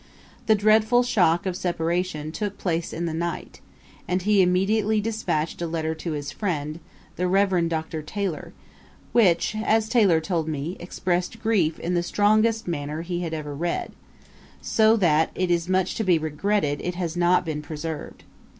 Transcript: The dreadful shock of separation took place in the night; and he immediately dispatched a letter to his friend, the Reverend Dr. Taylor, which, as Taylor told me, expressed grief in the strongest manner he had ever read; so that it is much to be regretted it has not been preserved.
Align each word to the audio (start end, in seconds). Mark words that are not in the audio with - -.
The 0.47 0.55
dreadful 0.55 1.03
shock 1.03 1.45
of 1.45 1.55
separation 1.55 2.31
took 2.31 2.57
place 2.57 2.91
in 2.91 3.05
the 3.05 3.13
night; 3.13 3.61
and 4.07 4.23
he 4.23 4.41
immediately 4.41 4.99
dispatched 4.99 5.61
a 5.61 5.67
letter 5.67 5.93
to 5.93 6.13
his 6.13 6.31
friend, 6.31 6.79
the 7.17 7.27
Reverend 7.27 7.69
Dr. 7.69 8.01
Taylor, 8.01 8.51
which, 9.11 9.55
as 9.63 9.87
Taylor 9.89 10.19
told 10.19 10.47
me, 10.47 10.75
expressed 10.79 11.39
grief 11.39 11.77
in 11.77 11.93
the 11.93 12.01
strongest 12.01 12.67
manner 12.67 13.03
he 13.03 13.19
had 13.19 13.35
ever 13.35 13.53
read; 13.53 13.91
so 14.59 14.97
that 14.97 15.29
it 15.35 15.51
is 15.51 15.69
much 15.69 15.93
to 15.93 16.03
be 16.03 16.17
regretted 16.17 16.81
it 16.81 16.95
has 16.95 17.15
not 17.15 17.45
been 17.45 17.61
preserved. 17.61 18.23